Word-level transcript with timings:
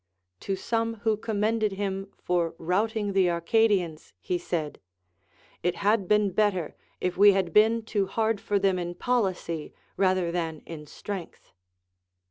To 0.39 0.55
some 0.55 0.95
who 1.01 1.15
commended 1.15 1.73
him 1.73 2.11
for 2.17 2.55
routing 2.57 3.13
the 3.13 3.29
Arcadians 3.29 4.13
he 4.19 4.39
said, 4.39 4.79
It 5.61 5.75
had 5.75 6.07
been 6.07 6.31
better 6.31 6.75
if 6.99 7.17
we 7.17 7.33
had 7.33 7.53
been 7.53 7.83
too 7.85 8.07
hard 8.07 8.41
for 8.41 8.57
them 8.57 8.79
in 8.79 8.95
policy 8.95 9.75
rather 9.97 10.31
than 10.31 10.61
in 10.65 10.87
strength. 10.87 11.51